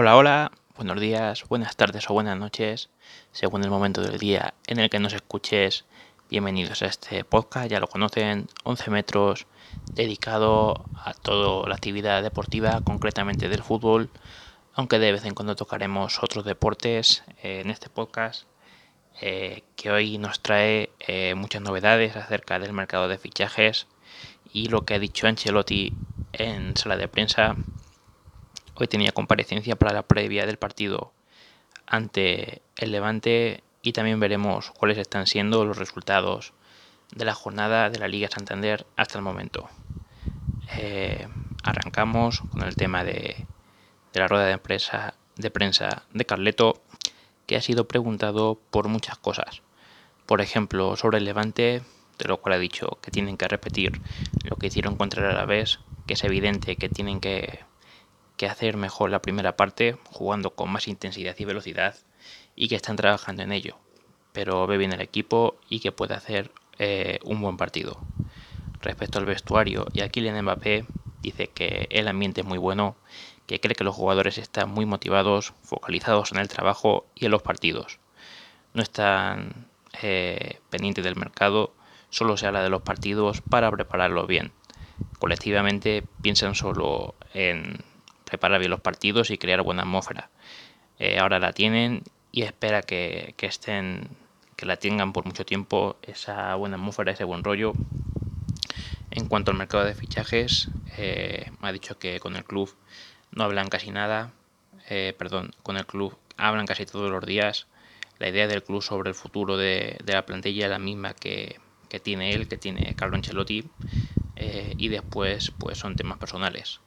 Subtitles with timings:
[0.00, 2.88] Hola, hola, buenos días, buenas tardes o buenas noches,
[3.32, 5.86] según el momento del día en el que nos escuches.
[6.30, 9.48] Bienvenidos a este podcast, ya lo conocen, 11 metros,
[9.92, 14.08] dedicado a toda la actividad deportiva, concretamente del fútbol,
[14.72, 18.44] aunque de vez en cuando tocaremos otros deportes eh, en este podcast,
[19.20, 23.88] eh, que hoy nos trae eh, muchas novedades acerca del mercado de fichajes
[24.52, 25.92] y lo que ha dicho Ancelotti
[26.34, 27.56] en sala de prensa
[28.80, 31.12] Hoy tenía comparecencia para la previa del partido
[31.84, 36.52] ante el Levante y también veremos cuáles están siendo los resultados
[37.12, 39.68] de la jornada de la Liga Santander hasta el momento.
[40.76, 41.26] Eh,
[41.64, 43.46] arrancamos con el tema de,
[44.12, 44.60] la rueda de,
[45.36, 46.80] de prensa de Carleto,
[47.46, 49.62] que ha sido preguntado por muchas cosas.
[50.24, 51.82] Por ejemplo, sobre el Levante,
[52.16, 54.00] de lo cual ha dicho que tienen que repetir
[54.44, 57.66] lo que hicieron contra el Alavés, que es evidente que tienen que
[58.38, 61.96] que hacer mejor la primera parte, jugando con más intensidad y velocidad,
[62.56, 63.76] y que están trabajando en ello.
[64.32, 68.00] Pero ve bien el equipo y que puede hacer eh, un buen partido.
[68.80, 70.86] Respecto al vestuario y a Kylian Mbappé,
[71.20, 72.96] dice que el ambiente es muy bueno,
[73.46, 77.42] que cree que los jugadores están muy motivados, focalizados en el trabajo y en los
[77.42, 77.98] partidos.
[78.72, 79.66] No están
[80.02, 81.74] eh, pendientes del mercado,
[82.10, 84.52] solo se habla de los partidos para prepararlo bien.
[85.18, 87.84] Colectivamente piensan solo en
[88.28, 90.30] preparar bien los partidos y crear buena atmósfera.
[90.98, 94.08] Eh, ahora la tienen y espera que, estén,
[94.56, 97.72] que la tengan por mucho tiempo, esa buena atmósfera, ese buen rollo.
[99.10, 102.74] En cuanto al mercado de fichajes, eh, me ha dicho que con el club
[103.32, 104.32] no hablan casi nada,
[104.90, 107.66] eh, perdón, con el club hablan casi todos los días.
[108.18, 112.00] La idea del club sobre el futuro de, la plantilla es la misma que, que,
[112.00, 113.64] tiene él, que tiene Carlo Ancelotti,
[114.76, 116.80] y después pues son temas personales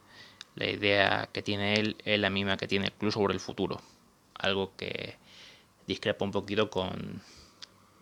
[0.55, 3.81] la idea que tiene él es la misma que tiene el club sobre el futuro.
[4.35, 5.15] Algo que
[5.87, 7.21] discrepa un poquito con,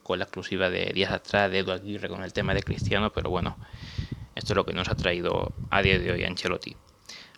[0.04, 3.30] con la exclusiva de días atrás de Eduardo Aguirre con el tema de Cristiano, pero
[3.30, 3.58] bueno,
[4.36, 6.76] esto es lo que nos ha traído a día de hoy Ancelotti.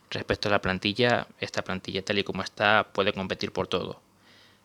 [0.10, 4.02] Respecto a la plantilla, esta plantilla tal y como está puede competir por todo.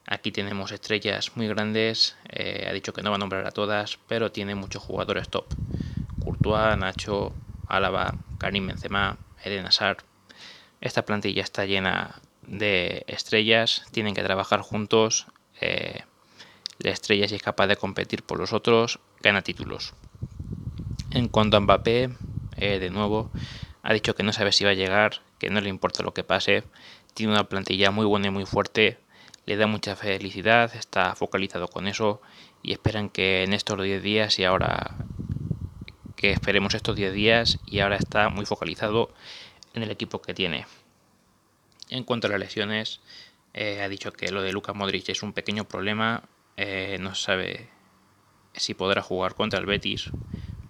[0.06, 3.98] Aquí tenemos estrellas muy grandes, eh, ha dicho que no va a nombrar a todas,
[4.06, 5.46] pero tiene muchos jugadores top.
[6.20, 7.32] Courtois, Nacho,
[7.66, 10.04] Álava, Karim Benzema, Eden Hazard,
[10.81, 15.26] esta plantilla está llena de estrellas, tienen que trabajar juntos.
[15.60, 16.03] Eh,
[16.78, 19.94] la estrella, si es capaz de competir por los otros, gana títulos.
[21.10, 22.10] En cuanto a Mbappé,
[22.56, 23.31] eh, de nuevo,
[23.82, 26.25] ha dicho que no sabe si va a llegar, que no le importa lo que
[26.25, 26.65] pase.
[27.15, 28.98] Tiene una plantilla muy buena y muy fuerte,
[29.47, 32.20] le da mucha felicidad, está focalizado con eso
[32.62, 34.97] y esperan que en estos 10 días y ahora
[36.16, 39.10] que esperemos estos 10 días y ahora está muy focalizado
[39.76, 40.66] en el equipo que tiene.
[41.88, 43.00] En cuanto a las lesiones,
[43.54, 46.25] eh, ha dicho que lo de Lucas Modric es un pequeño problema.
[46.56, 47.69] Eh, no sabe
[48.54, 50.10] si podrá jugar contra el Betis.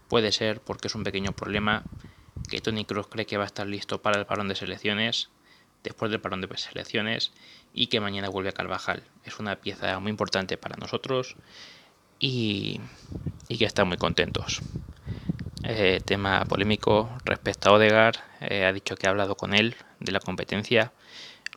[0.08, 1.84] Puede ser porque es un pequeño problema.
[2.48, 5.30] Que Tony Kroos cree que va a estar listo para el parón de selecciones.
[5.82, 7.32] Después del parón de selecciones.
[7.72, 9.02] Y que mañana vuelve a Carvajal.
[9.24, 11.36] Es una pieza muy importante para nosotros.
[12.18, 12.80] Y,
[13.48, 14.60] y que están muy contentos.
[15.68, 20.12] Eh, tema polémico respecto a Odegar, eh, ha dicho que ha hablado con él de
[20.12, 20.92] la competencia,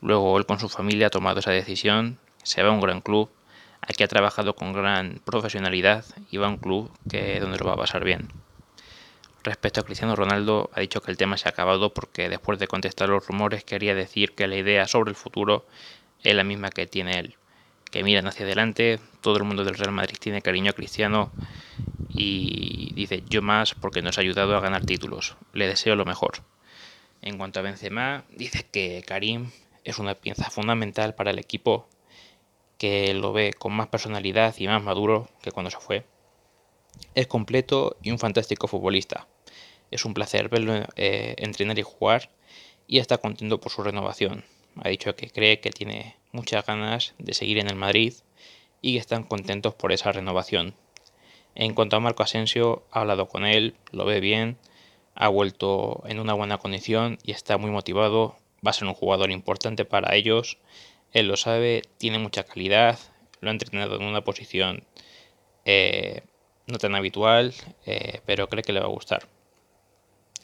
[0.02, 3.30] luego él con su familia ha tomado esa decisión, se va a un gran club,
[3.82, 7.74] aquí ha trabajado con gran profesionalidad y va a un club que donde lo va
[7.74, 8.30] a pasar bien.
[9.44, 12.68] Respecto a Cristiano Ronaldo, ha dicho que el tema se ha acabado porque después de
[12.68, 15.68] contestar los rumores quería decir que la idea sobre el futuro
[16.24, 17.36] es la misma que tiene él,
[17.92, 21.32] que miran hacia adelante, todo el mundo del Real Madrid tiene cariño a Cristiano
[22.10, 25.36] y dice yo más porque nos ha ayudado a ganar títulos.
[25.54, 26.44] Le deseo lo mejor.
[27.22, 29.52] En cuanto a Benzema, dice que Karim
[29.84, 31.88] es una pieza fundamental para el equipo,
[32.78, 36.06] que lo ve con más personalidad y más maduro que cuando se fue.
[37.16, 39.28] Es completo y un fantástico futbolista.
[39.92, 42.30] Es un placer verlo eh, entrenar y jugar
[42.88, 44.46] y está contento por su renovación.
[44.82, 48.14] Ha dicho que cree que tiene muchas ganas de seguir en el Madrid
[48.82, 50.76] y están contentos por esa renovación.
[51.56, 54.58] En cuanto a Marco Asensio, ha hablado con él, lo ve bien,
[55.16, 58.38] ha vuelto en una buena condición y está muy motivado.
[58.66, 60.58] Va a ser un jugador importante para ellos.
[61.12, 62.98] Él lo sabe, tiene mucha calidad,
[63.42, 64.84] lo ha entrenado en una posición
[65.66, 66.22] eh,
[66.68, 67.54] no tan habitual,
[67.86, 69.28] eh, pero cree que le va a gustar.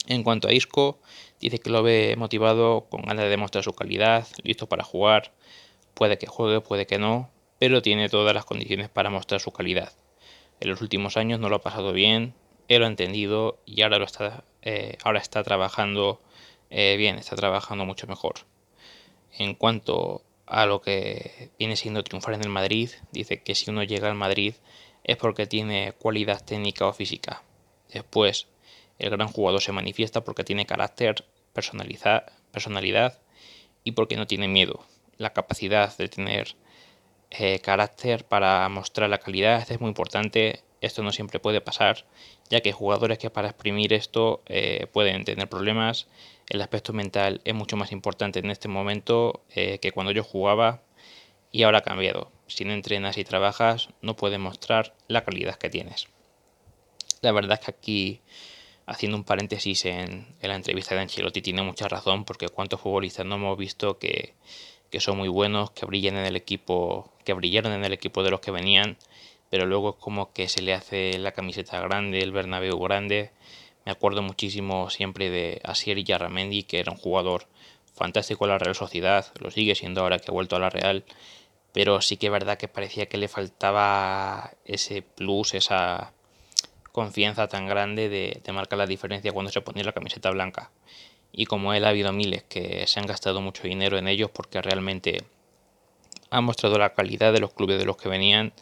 [0.06, 0.98] En cuanto a Isco,
[1.40, 5.32] dice que lo ve motivado, con ganas de demostrar su calidad, listo para jugar.
[5.94, 9.92] Puede que juegue, puede que no, pero tiene todas las condiciones para mostrar su calidad
[10.60, 12.34] en los últimos años no lo ha pasado bien,
[12.68, 16.20] él lo ha entendido y ahora, lo está, eh, ahora está trabajando
[16.70, 18.34] eh, bien, está trabajando mucho mejor.
[19.38, 23.82] En cuanto a lo que viene siendo triunfar en el Madrid, dice que si uno
[23.82, 24.54] llega al Madrid
[25.04, 27.42] es porque tiene cualidad técnica o física.
[27.92, 28.48] Después,
[28.98, 33.20] el gran jugador se manifiesta porque tiene carácter, personalidad
[33.84, 34.84] y porque no tiene miedo.
[35.18, 36.56] La capacidad de tener
[37.30, 40.62] eh, carácter para mostrar la calidad es muy importante.
[40.80, 42.04] Esto no siempre puede pasar,
[42.50, 46.06] ya que jugadores que para exprimir esto eh, pueden tener problemas.
[46.48, 50.82] El aspecto mental es mucho más importante en este momento eh, que cuando yo jugaba
[51.50, 52.30] y ahora ha cambiado.
[52.46, 56.06] Si no entrenas y trabajas, no puedes mostrar la calidad que tienes.
[57.22, 58.20] La verdad es que aquí,
[58.86, 63.36] haciendo un paréntesis en, la entrevista de Ancelotti, tiene mucha razón, porque cuántos futbolistas no
[63.36, 64.34] hemos visto que,
[64.90, 68.30] que son muy buenos, que brillan en el equipo, que brillaron en el equipo de
[68.30, 68.96] los que venían,
[69.50, 73.30] pero luego es como que se le hace la camiseta grande, el Bernabéu grande.
[73.84, 77.46] Me acuerdo muchísimo siempre de Asier Yarramendi, que era un jugador
[77.94, 81.04] fantástico en la Real Sociedad, lo sigue siendo ahora que ha vuelto a la Real,
[81.72, 86.12] pero sí que es verdad que parecía que le faltaba ese plus, esa
[86.92, 90.70] confianza tan grande de, marcar la diferencia cuando se ponía la camiseta blanca.
[91.36, 94.60] Y como él ha habido miles que se han gastado mucho dinero en ellos porque
[94.60, 95.22] realmente
[96.30, 98.52] han mostrado la calidad de los clubes de los que venían,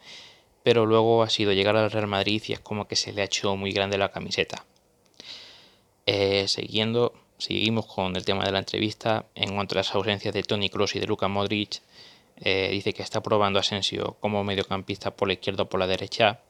[0.64, 3.26] pero luego ha sido llegar al Real Madrid y es como que se le ha
[3.26, 4.66] hecho muy grande la camiseta.
[6.06, 9.26] Eh, siguiendo, seguimos con el tema de la entrevista.
[9.34, 11.80] En cuanto a las ausencias de Tony Kroos y de Luka Modric,
[12.36, 16.40] eh, dice que está probando Asensio como mediocampista por la izquierda o por la derecha.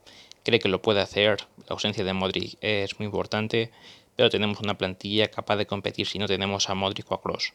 [0.43, 1.47] Cree que lo puede hacer.
[1.59, 3.71] La ausencia de Modric es muy importante,
[4.17, 7.53] pero tenemos una plantilla capaz de competir si no tenemos a Modric o a Kroos.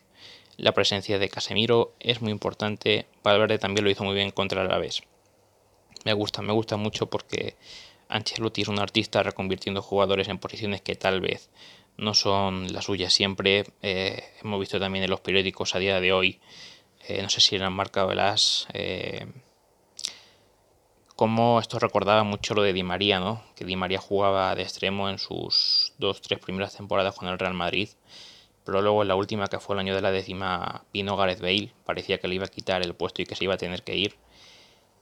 [0.57, 3.07] La presencia de Casemiro es muy importante.
[3.23, 4.89] Valverde también lo hizo muy bien contra el.
[6.05, 7.55] Me gusta, me gusta mucho porque
[8.09, 11.49] Ancelotti es un artista reconvirtiendo jugadores en posiciones que tal vez
[11.97, 13.65] no son las suyas siempre.
[13.81, 16.39] Eh, hemos visto también en los periódicos a día de hoy
[17.09, 19.25] eh, no sé si eran marca o las, eh,
[21.19, 23.43] como esto recordaba mucho lo de Di María, ¿no?
[23.53, 27.53] Que Di María jugaba de extremo en sus dos, tres primeras temporadas con el Real
[27.53, 27.89] Madrid,
[28.63, 31.73] pero luego en la última, que fue el año de la décima, vino Gareth Bale,
[31.83, 33.97] parecía que le iba a quitar el puesto y que se iba a tener que
[33.97, 34.15] ir,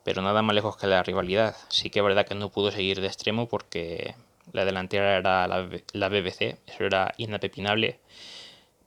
[0.04, 1.56] pero nada más lejos que la rivalidad.
[1.70, 4.16] Sí que es verdad que no pudo seguir de extremo porque
[4.54, 8.00] la delantera era la, la BBC, eso era inapepinable,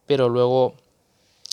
[0.05, 0.75] pero luego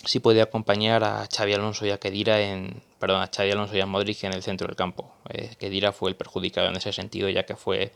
[0.04, 3.80] sí podía acompañar a Xavi Alonso y a Kedira en, perdón, a Xavi Alonso y
[3.80, 5.12] a Modric en el centro del campo.
[5.28, 7.92] Eh, Kedira fue el perjudicado en ese sentido ya que fue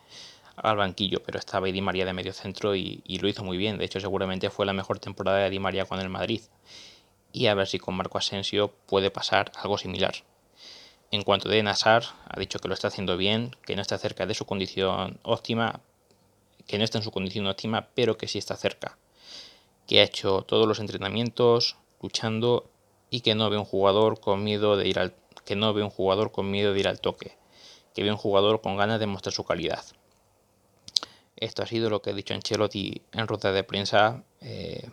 [0.56, 3.78] al banquillo, pero estaba Di María de medio centro y, lo hizo muy bien.
[3.78, 6.42] De hecho, seguramente fue la mejor temporada de Di María con el Madrid.
[7.32, 10.14] Y a ver si con Marco Asensio puede pasar algo similar.
[11.10, 14.26] En cuanto de Nassar, ha dicho que lo está haciendo bien, que no está cerca
[14.26, 15.80] de su condición óptima,
[16.66, 18.98] que no está en su condición óptima, pero que sí está cerca.
[19.86, 22.68] Que ha hecho todos los entrenamientos, luchando
[23.10, 25.14] y que no ve un jugador con miedo de ir al
[25.44, 27.36] que no ve un jugador con miedo de ir al toque,
[27.94, 29.84] que ve un jugador con ganas de mostrar su calidad.
[31.36, 34.22] Esto ha sido lo que ha dicho Ancelotti en ruta de prensa.
[34.40, 34.88] Eh,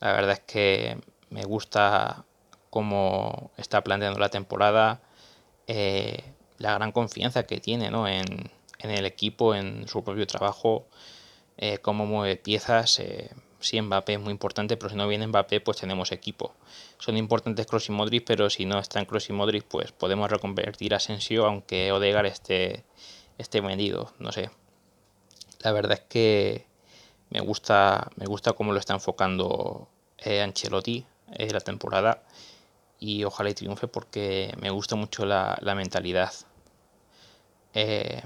[0.00, 0.98] la verdad es que
[1.30, 2.24] me gusta
[2.70, 5.00] cómo está planteando la temporada,
[5.66, 6.22] eh,
[6.58, 10.86] la gran confianza que tiene en, el equipo, en su propio trabajo,
[11.56, 13.00] eh, cómo mueve piezas
[13.60, 16.54] sí, Mbappé es muy importante, pero si no viene Mbappé, pues tenemos equipo.
[16.98, 20.94] Son importantes Kroos y Modric, pero si no están Kroos y Modric, pues podemos reconvertir
[20.94, 22.84] a Asensio, aunque Odegar esté,
[23.38, 24.50] esté vendido, no sé.
[25.60, 26.66] La verdad es que
[27.30, 29.88] me gusta, me gusta cómo lo está enfocando
[30.18, 32.22] eh, Ancelotti eh, la temporada
[32.98, 36.32] y ojalá y triunfe porque me gusta mucho la, mentalidad.
[37.74, 38.22] Eh,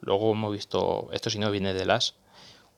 [0.00, 2.14] luego hemos visto, esto si no viene de las,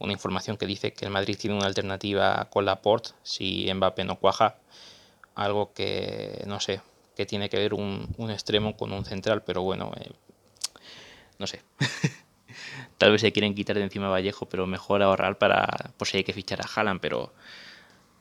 [0.02, 4.16] una información que dice que el Madrid tiene una alternativa con Laporte si Mbappé no
[4.16, 4.56] cuaja,
[5.37, 6.80] algo que no sé,
[7.16, 10.11] que tiene que ver un, extremo con un central, pero bueno, eh,
[11.38, 11.62] no sé.
[12.99, 16.25] Tal vez se quieren quitar de encima Vallejo, pero mejor ahorrar para por si hay
[16.25, 17.32] que fichar a Haaland, pero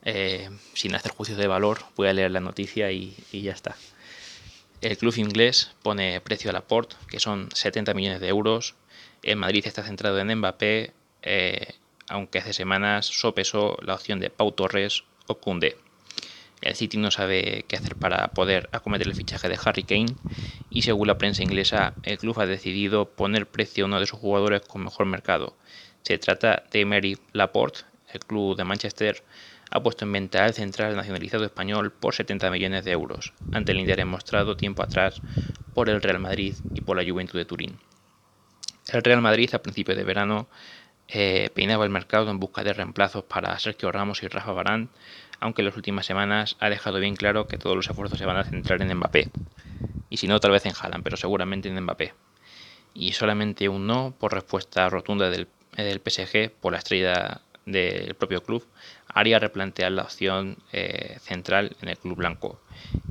[0.04, 3.76] eh, sin hacer juicios de valor, voy a leer la noticia y, ya está.
[4.80, 8.74] El club inglés pone precio a Laporte, que son 70 millones de euros.
[9.22, 11.74] El Madrid está centrado en Mbappé, eh,
[12.08, 15.76] aunque hace semanas sopesó la opción de Pau Torres o Kunde.
[16.60, 20.16] El City no sabe qué hacer para poder acometer el fichaje de Harry Kane
[20.70, 24.18] y según la prensa inglesa, el club ha decidido poner precio a uno de sus
[24.18, 25.56] jugadores con mejor mercado.
[26.02, 27.80] Se trata de Emery Laporte,
[28.12, 29.24] el club de Manchester
[29.70, 33.80] ha puesto en venta al central nacionalizado español por 70 millones de euros, ante el
[33.80, 35.22] interés mostrado tiempo atrás
[35.72, 37.78] por el Real Madrid y por la Juventud de Turín.
[38.88, 40.48] El Real Madrid a principios de verano
[41.08, 44.88] eh, peinaba el mercado en busca de reemplazos para Sergio Ramos y Rafa Barán,
[45.40, 48.36] aunque en las últimas semanas ha dejado bien claro que todos los esfuerzos se van
[48.36, 49.28] a centrar en Mbappé.
[50.08, 52.14] Y si no, tal vez en Haaland, pero seguramente en Mbappé.
[52.94, 58.42] Y solamente un no por respuesta rotunda del, del PSG por la estrella del propio
[58.42, 58.66] club
[59.08, 62.60] haría replantear la opción eh, central en el club blanco.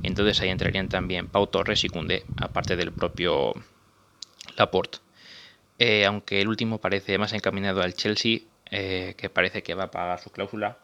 [0.02, 3.54] Entonces ahí entrarían también Pau Torres y Cundé, aparte del propio
[4.56, 4.98] Laporte.
[5.78, 9.90] Eh, aunque el último parece más encaminado al Chelsea, eh, que parece que va a
[9.90, 10.78] pagar su cláusula,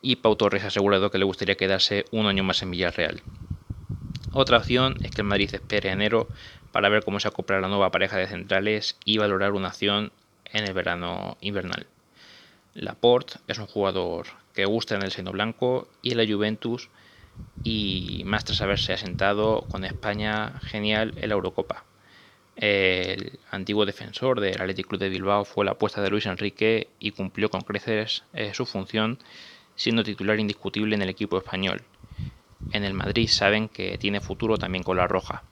[0.00, 3.22] y Pau Torres ha asegurado que le gustaría quedarse un año más en Villarreal.
[4.32, 6.28] Otra opción es que el Madrid espere enero
[6.72, 10.12] para ver cómo se acopla la nueva pareja de centrales y valorar una acción
[10.46, 11.86] en el verano invernal.
[12.74, 16.88] Laporte es un jugador que gusta en el seno blanco y en la Juventus
[17.62, 21.84] y más tras haberse asentado con España genial en la Eurocopa.
[22.56, 27.12] El antiguo defensor del Athletic Club de Bilbao fue la apuesta de Luis Enrique y
[27.12, 29.18] cumplió con creces eh, su función
[29.74, 31.82] siendo titular indiscutible en el equipo español.
[32.72, 35.44] En el Madrid saben que tiene futuro también con la roja.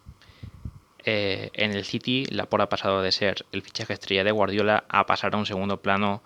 [1.04, 5.06] Eh, en el City, Laporte ha pasado de ser el fichaje estrella de Guardiola a
[5.06, 6.22] pasar a un segundo plano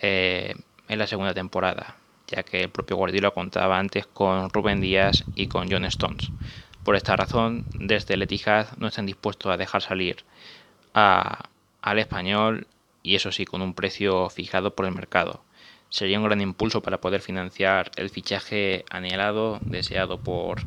[0.00, 0.54] eh,
[0.88, 1.96] en la segunda temporada,
[2.26, 6.32] ya que el propio Guardiola contaba antes con Rubén Díaz y con John Stones.
[6.86, 8.28] Por esta razón, desde el
[8.78, 10.18] no están dispuestos a dejar salir
[10.92, 12.68] al español
[13.02, 15.42] y eso sí, con un precio fijado por el mercado.
[15.88, 20.60] Sería un gran impulso para poder financiar el fichaje anhelado, deseado por,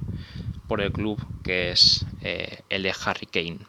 [0.68, 3.60] por el club, que es eh, el de Harry Kane.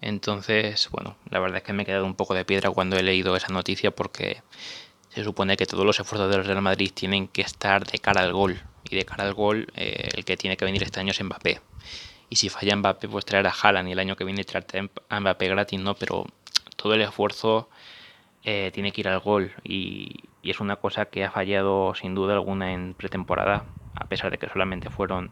[0.00, 3.02] Entonces, bueno, la verdad es que me he quedado un poco de piedra cuando he
[3.02, 4.40] leído esa noticia porque
[5.08, 8.32] se supone que todos los esfuerzos del Real Madrid tienen que estar de cara al
[8.32, 8.62] gol.
[8.88, 11.60] Y de cara al gol, eh, el que tiene que venir este año es Mbappé.
[12.28, 15.20] Y si falla Mbappé, pues traer a Haaland y el año que viene traer a
[15.20, 15.94] Mbappé gratis, ¿no?
[15.94, 16.26] Pero
[16.76, 17.68] todo el esfuerzo
[18.44, 19.52] eh, tiene que ir al gol.
[19.64, 24.30] Y, y es una cosa que ha fallado sin duda alguna en pretemporada, a pesar
[24.30, 25.30] de que solamente fueron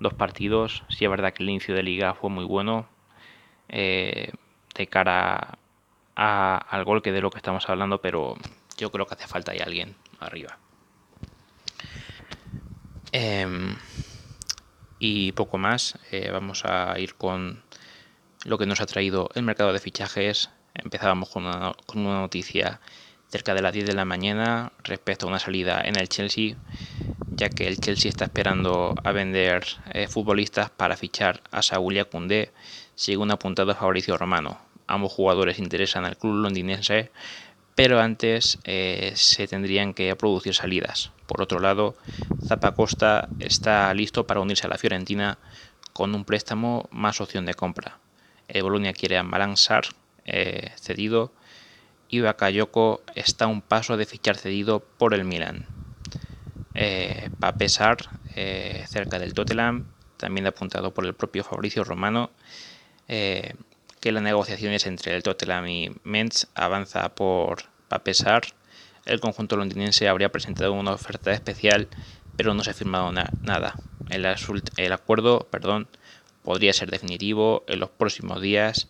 [0.00, 0.84] dos partidos.
[0.88, 2.86] Sí es verdad que el inicio de liga fue muy bueno,
[3.68, 4.32] eh,
[4.74, 5.58] de cara
[6.14, 8.36] al gol que de lo que estamos hablando, pero
[8.76, 10.58] yo creo que hace falta ahí alguien arriba.
[13.12, 13.76] Em,
[14.98, 17.62] y poco más, eh, vamos a ir con
[18.44, 20.50] lo que nos ha traído el mercado de fichajes.
[20.74, 22.80] Empezábamos con una, con una noticia
[23.28, 26.56] cerca de las 10 de la mañana respecto a una salida en el Chelsea,
[27.30, 31.98] ya que el Chelsea está esperando a vender eh, futbolistas para fichar a Saúl y
[31.98, 32.52] a Koundé
[32.94, 34.58] según apuntado Fabricio Romano.
[34.86, 37.10] Ambos jugadores interesan al club londinense,
[37.74, 41.10] pero antes eh, se tendrían que producir salidas.
[41.32, 41.96] Por otro lado,
[42.42, 45.38] Zapacosta está listo para unirse a la Fiorentina
[45.94, 48.00] con un préstamo más opción de compra.
[48.48, 49.84] El Bolonia quiere a Sar
[50.26, 51.32] eh, cedido
[52.10, 55.64] y Bakayoko está a un paso de fichar cedido por el Milan.
[56.74, 57.96] Eh, Papesar,
[58.36, 59.86] eh, cerca del Tottenham,
[60.18, 62.30] también apuntado por el propio Fabricio Romano,
[63.08, 63.54] eh,
[64.00, 67.62] que las negociaciones entre el Tottenham y Mentz avanza por
[68.04, 68.42] pesar.
[69.04, 71.88] El conjunto londinense habría presentado una oferta especial,
[72.36, 73.74] pero no se ha firmado nada.
[74.10, 75.88] El, acuerdo perdón,
[76.42, 78.88] podría ser definitivo en los próximos días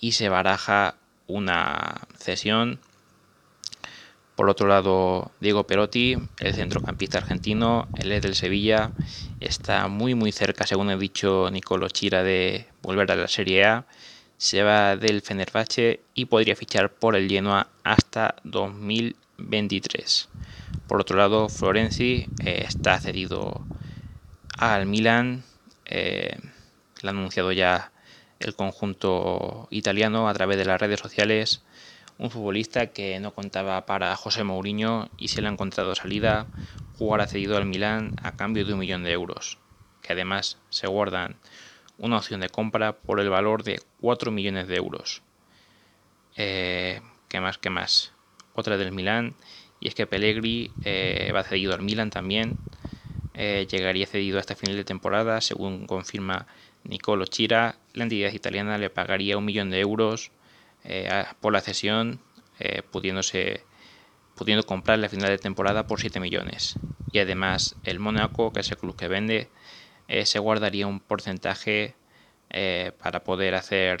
[0.00, 0.94] y se baraja
[1.26, 2.78] una cesión.
[4.36, 8.92] Por otro lado, Diego Perotti, el centrocampista argentino, el es del Sevilla,
[9.40, 13.86] está muy muy cerca, según ha dicho Nicolo Chira, de volver a la Serie A.
[14.36, 18.36] Se va del Fenerbahce y podría fichar por el Genoa hasta
[19.38, 20.28] 2023.
[20.86, 23.64] Por otro lado, Florenzi eh, está cedido
[24.56, 25.44] al Milan.
[25.86, 26.36] Eh,
[27.02, 27.92] lo ha anunciado ya
[28.40, 31.62] el conjunto italiano a través de las redes sociales.
[32.18, 36.46] Un futbolista que no contaba para José Mourinho y se le ha encontrado salida.
[36.98, 39.58] Jugar cedido al Milan a cambio de un millón de euros.
[40.02, 41.36] Que además se guardan
[41.96, 45.22] una opción de compra por el valor de 4 millones de euros.
[46.36, 47.58] Eh, ¿Qué más?
[47.58, 48.12] ¿Qué más?
[48.58, 49.34] Otra del Milán,
[49.80, 52.56] y es que Pellegrini eh, va cedido al Milan también.
[53.34, 56.46] Eh, llegaría cedido hasta final de temporada, según confirma
[56.82, 57.76] Nicolo Chira.
[57.92, 60.32] La entidad italiana le pagaría un millón de euros
[61.40, 62.20] por la cesión,
[62.90, 63.68] pudiéndose
[64.38, 66.78] pudiendo comprar la final de temporada por 7 millones.
[67.10, 69.50] Y además el Mónaco, que es el club que vende,
[70.06, 71.96] eh, se guardaría un porcentaje
[72.50, 73.98] eh, para poder hacer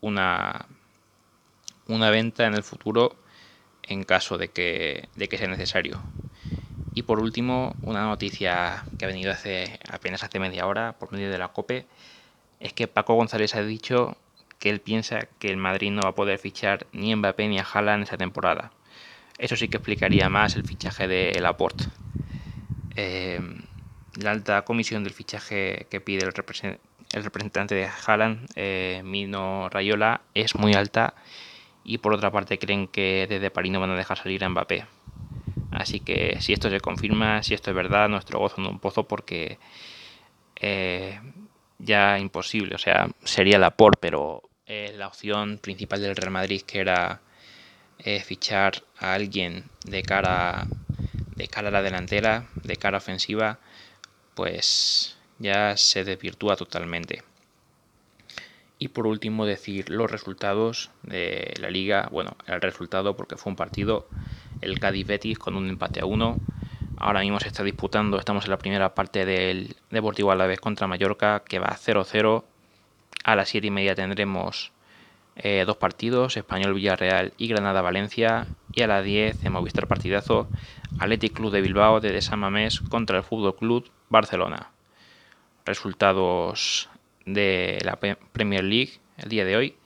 [0.00, 0.66] una,
[1.86, 3.16] una venta en el futuro
[3.88, 6.00] en caso de que, de que sea necesario.
[6.94, 11.30] Y por último, una noticia que ha venido hace apenas hace media hora por medio
[11.30, 11.86] de la COPE
[12.60, 14.16] es que Paco González ha dicho
[14.58, 17.62] que él piensa que el Madrid no va a poder fichar ni Mbappé ni a
[17.62, 18.72] Haaland esa temporada.
[19.38, 21.84] Eso sí que explicaría más el fichaje de Laporte.
[22.96, 23.40] eh,
[24.16, 30.56] la alta comisión del fichaje que pide el, representante de Haaland, eh, Mino Rayola, es
[30.56, 31.14] muy alta
[31.88, 34.84] y por otra parte creen que desde París no van a dejar salir a Mbappé.
[35.70, 39.08] Así que si esto se confirma, si esto es verdad, nuestro gozo en un pozo
[39.08, 39.58] porque
[40.56, 41.18] eh,
[41.78, 46.80] ya imposible, o sea, sería la por, pero la opción principal del Real Madrid que
[46.80, 47.22] era
[48.22, 50.68] fichar a alguien de cara
[51.36, 53.60] de cara a la delantera, de cara ofensiva,
[54.34, 57.22] pues ya se desvirtúa totalmente.
[58.78, 63.56] Y por último decir los resultados de la liga, bueno, el resultado porque fue un
[63.56, 64.06] partido,
[64.60, 66.38] el Cádiz Betis con un empate a uno.
[66.96, 71.42] Ahora mismo se está disputando, estamos en la primera parte del Deportivo Alavés contra Mallorca
[71.46, 72.44] que va 0-0.
[73.24, 74.72] A las 7 y media tendremos
[75.36, 78.46] eh, dos partidos, Español Villarreal y Granada Valencia.
[78.72, 80.48] Y a las 10 de Movistar Partidazo,
[81.00, 84.70] Athletic Club de Bilbao de Desamamés contra el Fútbol Club Barcelona.
[85.64, 86.88] Resultados
[87.34, 89.76] de la Premier League el día de hoy.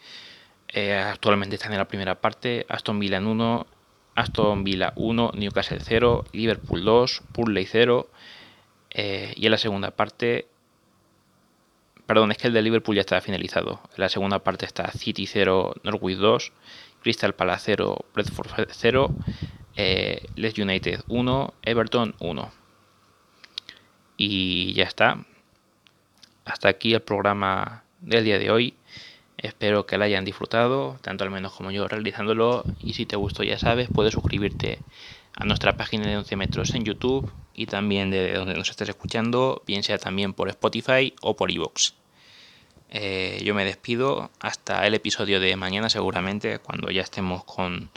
[0.69, 2.67] Eh, actualmente están en la primera parte.
[2.69, 3.67] Aston Villa en 1,
[4.15, 8.09] Aston Villa 1, Newcastle 0, Liverpool 2, Purley 0.
[8.91, 10.47] Eh, y en la segunda parte
[12.07, 13.81] Perdón, es que el de Liverpool ya está finalizado.
[13.97, 16.53] En la segunda parte está City 0, Norwich 2,
[17.01, 19.15] Crystal Palace 0, Bradford 0,
[19.77, 22.53] eh, Leeds United 1, Everton 1.
[24.17, 25.25] Y ya está.
[26.45, 28.75] Hasta aquí el programa del día de hoy.
[29.39, 32.65] Espero que lo hayan disfrutado, tanto al menos como yo realizándolo.
[32.81, 34.79] Y si te gustó, ya sabes, puedes suscribirte
[35.35, 39.63] a nuestra página de 11 metros en YouTube y también de donde nos estés escuchando,
[39.67, 41.93] bien sea también por Spotify o por iVoox.
[42.91, 47.91] Eh, yo me despido hasta el episodio de mañana seguramente, cuando ya estemos con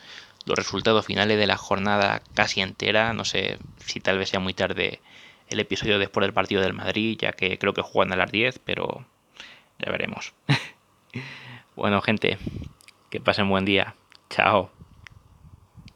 [0.46, 3.14] los resultados finales de la jornada casi entera.
[3.14, 5.02] No sé si tal vez sea muy tarde
[5.50, 8.60] el episodio después del partido del Madrid, ya que creo que juegan a las 10,
[8.60, 9.06] pero
[9.80, 10.34] ya veremos.
[11.76, 12.38] bueno, gente,
[13.10, 13.96] que pasen buen día.
[14.30, 14.75] Chao.